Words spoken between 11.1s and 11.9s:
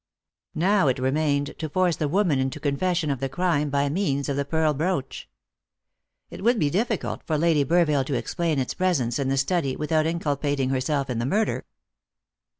in the murder.